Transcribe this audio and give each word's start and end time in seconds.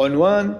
عنوان 0.00 0.56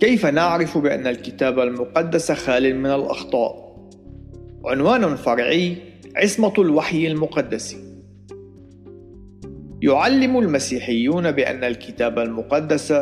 كيف 0.00 0.26
نعرف 0.26 0.78
بأن 0.78 1.06
الكتاب 1.06 1.58
المقدس 1.58 2.32
خال 2.32 2.76
من 2.76 2.86
الأخطاء؟ 2.86 3.78
عنوان 4.64 5.16
فرعي 5.16 5.76
عصمة 6.16 6.52
الوحي 6.58 7.06
المقدس. 7.06 7.76
يعلم 9.82 10.38
المسيحيون 10.38 11.30
بأن 11.30 11.64
الكتاب 11.64 12.18
المقدس 12.18 12.92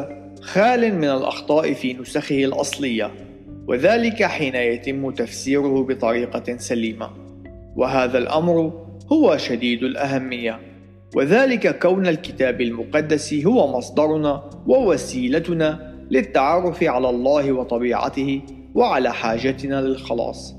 خال 0.40 0.94
من 0.94 1.04
الأخطاء 1.04 1.72
في 1.72 1.92
نسخه 1.92 2.44
الأصلية 2.44 3.10
وذلك 3.68 4.22
حين 4.22 4.54
يتم 4.54 5.10
تفسيره 5.10 5.82
بطريقة 5.82 6.56
سليمة. 6.56 7.10
وهذا 7.76 8.18
الأمر 8.18 8.86
هو 9.12 9.36
شديد 9.36 9.82
الأهمية. 9.82 10.75
وذلك 11.14 11.78
كون 11.78 12.06
الكتاب 12.06 12.60
المقدس 12.60 13.34
هو 13.34 13.78
مصدرنا 13.78 14.50
ووسيلتنا 14.66 15.96
للتعرف 16.10 16.82
على 16.82 17.10
الله 17.10 17.52
وطبيعته 17.52 18.40
وعلى 18.74 19.12
حاجتنا 19.12 19.80
للخلاص. 19.80 20.56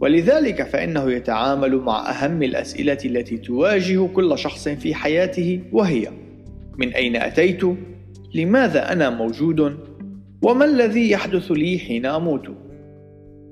ولذلك 0.00 0.62
فإنه 0.62 1.12
يتعامل 1.12 1.76
مع 1.76 2.10
أهم 2.10 2.42
الأسئلة 2.42 2.98
التي 3.04 3.36
تواجه 3.36 4.06
كل 4.06 4.38
شخص 4.38 4.68
في 4.68 4.94
حياته 4.94 5.60
وهي 5.72 6.08
من 6.78 6.88
أين 6.88 7.16
أتيت؟ 7.16 7.62
لماذا 8.34 8.92
أنا 8.92 9.10
موجود؟ 9.10 9.76
وما 10.42 10.64
الذي 10.64 11.10
يحدث 11.10 11.50
لي 11.50 11.78
حين 11.78 12.06
أموت؟ 12.06 12.48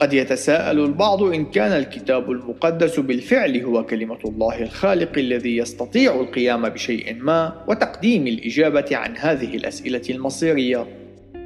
قد 0.00 0.12
يتساءل 0.12 0.80
البعض 0.80 1.23
إن 1.23 1.45
كان 1.45 1.73
الكتاب 1.73 2.30
المقدس 2.30 3.00
بالفعل 3.00 3.56
هو 3.56 3.86
كلمة 3.86 4.19
الله 4.24 4.62
الخالق 4.62 5.19
الذي 5.19 5.56
يستطيع 5.56 6.20
القيام 6.20 6.69
بشيء 6.69 7.14
ما 7.14 7.64
وتقديم 7.69 8.27
الإجابة 8.27 8.86
عن 8.92 9.17
هذه 9.17 9.56
الأسئلة 9.56 10.02
المصيرية. 10.11 10.86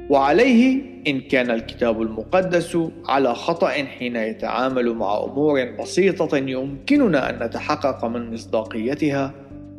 وعليه 0.09 0.81
إن 1.07 1.21
كان 1.21 1.51
الكتاب 1.51 2.01
المقدس 2.01 2.77
على 3.05 3.35
خطأ 3.35 3.69
حين 3.69 4.15
يتعامل 4.15 4.93
مع 4.93 5.23
أمور 5.23 5.65
بسيطة 5.79 6.37
يمكننا 6.37 7.29
أن 7.29 7.45
نتحقق 7.45 8.05
من 8.05 8.33
مصداقيتها 8.33 9.33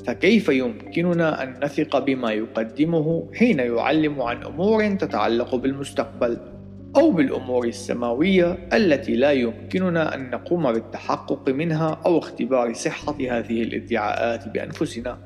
فكيف 0.07 0.49
يمكننا 0.49 1.43
أن 1.43 1.61
نثق 1.65 1.99
بما 1.99 2.33
يقدمه 2.33 3.29
حين 3.35 3.59
يعلم 3.59 4.23
عن 4.23 4.43
أمور 4.43 4.95
تتعلق 4.95 5.55
بالمستقبل؟ 5.55 6.52
أو 6.97 7.11
بالأمور 7.11 7.67
السماوية 7.67 8.69
التي 8.73 9.17
لا 9.17 9.33
يمكننا 9.33 10.15
أن 10.15 10.31
نقوم 10.31 10.73
بالتحقق 10.73 11.49
منها 11.49 12.01
أو 12.07 12.19
اختبار 12.19 12.73
صحة 12.73 13.17
هذه 13.21 13.63
الادعاءات 13.63 14.49
بأنفسنا. 14.49 15.19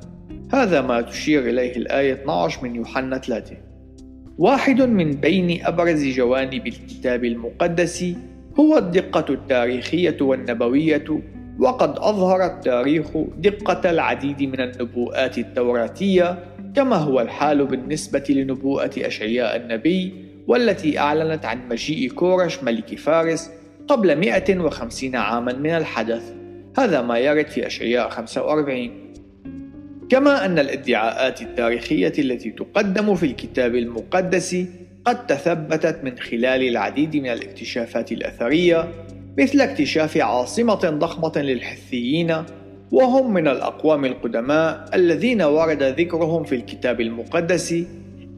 هذا 0.53 0.81
ما 0.81 1.00
تشير 1.00 1.50
إليه 1.50 1.77
الآية 1.77 2.12
12 2.12 2.64
من 2.64 2.77
يوحنا 2.77 3.19
3 3.19 3.56
واحد 4.39 4.83
من 4.83 5.11
بين 5.11 5.67
أبرز 5.67 6.05
جوانب 6.05 6.67
الكتاب 6.67 7.25
المقدس 7.25 8.05
هو 8.61 8.78
الدقة 8.78 9.34
التاريخية 9.34 10.17
والنبوية 10.20 11.05
وقد 11.58 11.98
أظهر 11.98 12.47
التاريخ 12.47 13.06
دقة 13.39 13.91
العديد 13.91 14.42
من 14.42 14.61
النبوءات 14.61 15.39
التوراتية 15.39 16.39
كما 16.75 16.97
هو 16.97 17.20
الحال 17.20 17.67
بالنسبة 17.67 18.25
لنبوءة 18.28 18.91
أشعياء 18.98 19.56
النبي 19.56 20.25
والتي 20.47 20.98
أعلنت 20.98 21.44
عن 21.44 21.69
مجيء 21.69 22.11
كورش 22.11 22.62
ملك 22.62 22.98
فارس 22.98 23.50
قبل 23.89 24.16
150 24.16 25.16
عاما 25.16 25.52
من 25.52 25.70
الحدث. 25.70 26.33
هذا 26.78 27.02
ما 27.02 27.19
يرد 27.19 27.47
في 27.47 27.66
أشعياء 27.66 28.08
45 28.08 29.06
كما 30.08 30.44
أن 30.44 30.58
الادعاءات 30.58 31.42
التاريخية 31.42 32.12
التي 32.19 32.50
تقدم 32.50 33.14
في 33.14 33.27
الكتاب 33.27 33.74
المقدس 33.74 34.56
قد 35.05 35.27
تثبتت 35.27 36.05
من 36.05 36.18
خلال 36.18 36.68
العديد 36.68 37.17
من 37.17 37.27
الاكتشافات 37.27 38.13
الأثرية 38.13 38.89
مثل 39.39 39.61
اكتشاف 39.61 40.17
عاصمة 40.17 40.74
ضخمة 40.74 41.42
للحثيين 41.42 42.36
وهم 42.92 43.34
من 43.34 43.48
الأقوام 43.48 44.05
القدماء 44.05 44.90
الذين 44.95 45.42
ورد 45.42 45.83
ذكرهم 45.83 46.45
في 46.45 46.55
الكتاب 46.55 47.01
المقدس 47.01 47.74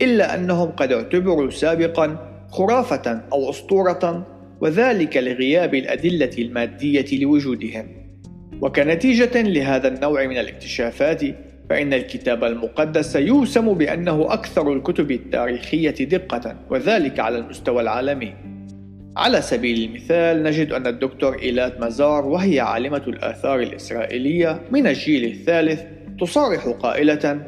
إلا 0.03 0.35
أنهم 0.35 0.71
قد 0.71 0.93
اعتبروا 0.93 1.51
سابقا 1.51 2.29
خرافة 2.51 3.21
أو 3.33 3.51
أسطورة 3.51 4.27
وذلك 4.61 5.17
لغياب 5.17 5.75
الأدلة 5.75 6.31
المادية 6.39 7.19
لوجودهم 7.23 7.87
وكنتيجة 8.61 9.43
لهذا 9.43 9.89
النوع 9.89 10.27
من 10.27 10.39
الاكتشافات 10.39 11.23
فإن 11.71 11.95
الكتاب 11.95 12.45
المقدس 12.45 13.17
يوسم 13.17 13.75
بأنه 13.75 14.33
أكثر 14.33 14.73
الكتب 14.73 15.11
التاريخية 15.11 15.91
دقة 15.91 16.57
وذلك 16.71 17.21
على 17.21 17.39
المستوى 17.39 17.83
العالمي. 17.83 18.35
على 19.17 19.43
سبيل 19.43 19.89
المثال 19.89 20.43
نجد 20.43 20.73
أن 20.73 20.87
الدكتور 20.87 21.39
إيلات 21.43 21.81
مزار 21.81 22.27
وهي 22.27 22.61
عالمة 22.61 23.03
الآثار 23.07 23.61
الإسرائيلية 23.61 24.61
من 24.71 24.87
الجيل 24.87 25.25
الثالث 25.25 25.83
تصرح 26.21 26.67
قائلة: 26.69 27.41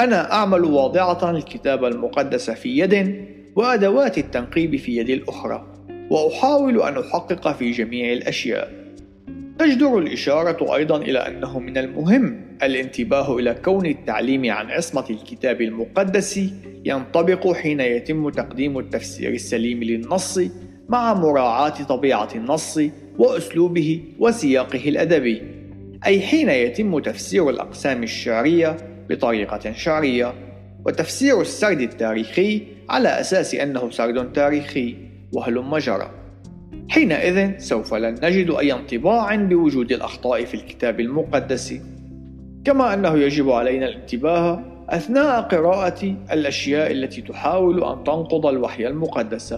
أنا 0.00 0.32
أعمل 0.32 0.64
واضعة 0.64 1.30
الكتاب 1.30 1.84
المقدس 1.84 2.50
في 2.50 2.78
يد 2.78 3.24
وأدوات 3.56 4.18
التنقيب 4.18 4.76
في 4.76 4.96
يد 4.96 5.10
الأخرى، 5.10 5.66
وأحاول 6.10 6.82
أن 6.82 6.98
أحقق 6.98 7.52
في 7.56 7.70
جميع 7.70 8.12
الأشياء. 8.12 8.72
تجدر 9.58 9.98
الإشارة 9.98 10.76
أيضا 10.76 10.96
إلى 10.96 11.18
أنه 11.18 11.58
من 11.58 11.78
المهم 11.78 12.40
الانتباه 12.62 13.38
إلى 13.38 13.54
كون 13.54 13.86
التعليم 13.86 14.50
عن 14.50 14.70
عصمة 14.70 15.04
الكتاب 15.10 15.60
المقدس 15.60 16.40
ينطبق 16.84 17.52
حين 17.52 17.80
يتم 17.80 18.28
تقديم 18.30 18.78
التفسير 18.78 19.32
السليم 19.32 19.82
للنص 19.84 20.40
مع 20.88 21.14
مراعاة 21.14 21.84
طبيعة 21.84 22.28
النص 22.34 22.80
وأسلوبه 23.18 24.02
وسياقه 24.18 24.88
الأدبي، 24.88 25.42
أي 26.06 26.20
حين 26.20 26.48
يتم 26.48 26.98
تفسير 26.98 27.50
الأقسام 27.50 28.02
الشعرية 28.02 28.76
بطريقة 29.08 29.72
شعرية، 29.72 30.34
وتفسير 30.86 31.40
السرد 31.40 31.80
التاريخي 31.80 32.62
على 32.88 33.08
أساس 33.08 33.54
أنه 33.54 33.90
سرد 33.90 34.32
تاريخي، 34.32 34.96
وهلم 35.32 35.78
جرى. 35.78 36.10
حينئذ 36.88 37.58
سوف 37.58 37.94
لن 37.94 38.14
نجد 38.22 38.50
أي 38.50 38.72
انطباع 38.72 39.36
بوجود 39.36 39.92
الأخطاء 39.92 40.44
في 40.44 40.54
الكتاب 40.54 41.00
المقدس. 41.00 41.74
كما 42.64 42.94
أنه 42.94 43.18
يجب 43.18 43.50
علينا 43.50 43.88
الانتباه 43.88 44.62
أثناء 44.88 45.40
قراءة 45.40 46.16
الأشياء 46.32 46.92
التي 46.92 47.20
تحاول 47.20 47.84
أن 47.84 48.04
تنقض 48.04 48.46
الوحي 48.46 48.86
المقدس. 48.86 49.54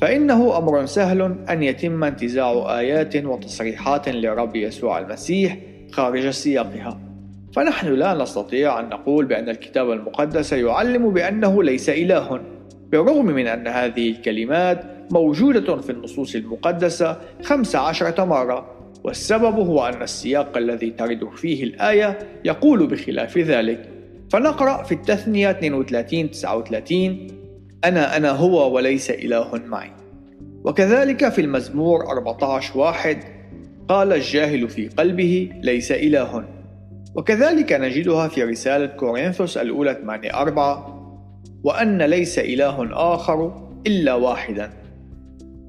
فإنه 0.00 0.58
أمر 0.58 0.86
سهل 0.86 1.36
أن 1.50 1.62
يتم 1.62 2.04
انتزاع 2.04 2.78
آيات 2.78 3.16
وتصريحات 3.16 4.08
للرب 4.08 4.56
يسوع 4.56 4.98
المسيح 4.98 5.56
خارج 5.92 6.30
سياقها. 6.30 7.09
فنحن 7.52 7.86
لا 7.86 8.14
نستطيع 8.14 8.80
أن 8.80 8.88
نقول 8.88 9.24
بأن 9.24 9.48
الكتاب 9.48 9.90
المقدس 9.90 10.52
يعلم 10.52 11.10
بأنه 11.10 11.62
ليس 11.62 11.88
إله 11.88 12.40
بالرغم 12.88 13.26
من 13.26 13.46
أن 13.46 13.68
هذه 13.68 14.10
الكلمات 14.10 14.84
موجودة 15.10 15.76
في 15.76 15.90
النصوص 15.90 16.34
المقدسة 16.34 17.16
خمس 17.42 17.76
عشرة 17.76 18.24
مرة. 18.24 18.76
والسبب 19.04 19.54
هو 19.54 19.86
أن 19.86 20.02
السياق 20.02 20.56
الذي 20.56 20.90
ترد 20.90 21.28
فيه 21.34 21.64
الآية 21.64 22.18
يقول 22.44 22.86
بخلاف 22.86 23.38
ذلك. 23.38 23.88
فنقرأ 24.30 24.82
في 24.82 24.92
التثنية 24.92 25.50
32 25.50 26.30
39 26.30 27.26
أنا 27.84 28.16
أنا 28.16 28.30
هو 28.30 28.74
وليس 28.74 29.10
إله 29.10 29.62
معي. 29.66 29.90
وكذلك 30.64 31.28
في 31.28 31.40
المزمور 31.40 32.10
14 32.10 32.78
واحد. 32.78 33.18
قال 33.88 34.12
الجاهل 34.12 34.68
في 34.68 34.88
قلبه 34.88 35.50
ليس 35.62 35.92
إله. 35.92 36.59
وكذلك 37.14 37.72
نجدها 37.72 38.28
في 38.28 38.42
رسالة 38.42 38.86
كورنثوس 38.86 39.56
الأولى 39.56 39.94
8 39.94 40.34
4 40.34 41.00
وأن 41.64 42.02
ليس 42.02 42.38
إله 42.38 42.88
آخر 43.14 43.70
إلا 43.86 44.14
واحدا. 44.14 44.70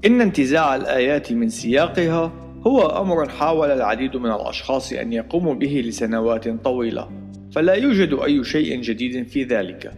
إن 0.06 0.20
انتزاع 0.20 0.76
الآيات 0.76 1.32
من 1.32 1.48
سياقها 1.48 2.32
هو 2.66 2.86
أمر 2.86 3.28
حاول 3.28 3.70
العديد 3.70 4.16
من 4.16 4.30
الأشخاص 4.30 4.92
أن 4.92 5.12
يقوموا 5.12 5.54
به 5.54 5.82
لسنوات 5.86 6.48
طويلة 6.48 7.08
فلا 7.52 7.74
يوجد 7.74 8.18
أي 8.24 8.44
شيء 8.44 8.80
جديد 8.80 9.28
في 9.28 9.44
ذلك 9.44 9.92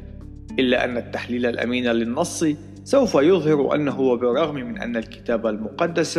إلا 0.58 0.84
أن 0.84 0.96
التحليل 0.96 1.46
الأمين 1.46 1.84
للنص 1.84 2.44
سوف 2.84 3.14
يظهر 3.14 3.74
أنه 3.74 4.00
وبالرغم 4.00 4.54
من 4.54 4.78
أن 4.78 4.96
الكتاب 4.96 5.46
المقدس 5.46 6.18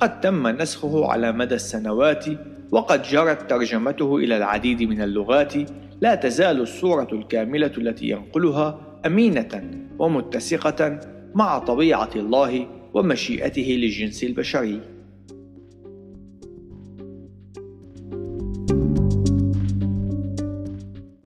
قد 0.00 0.20
تم 0.20 0.48
نسخه 0.48 1.06
على 1.12 1.32
مدى 1.32 1.54
السنوات 1.54 2.24
وقد 2.72 3.02
جرت 3.02 3.50
ترجمته 3.50 4.16
إلى 4.16 4.36
العديد 4.36 4.82
من 4.82 5.02
اللغات 5.02 5.54
لا 6.00 6.14
تزال 6.14 6.60
الصورة 6.60 7.08
الكاملة 7.12 7.72
التي 7.78 8.08
ينقلها 8.08 8.98
أمينة 9.06 9.64
ومتسقة 9.98 11.00
مع 11.34 11.58
طبيعة 11.58 12.10
الله 12.16 12.66
ومشيئته 12.94 13.62
للجنس 13.62 14.24
البشري. 14.24 14.80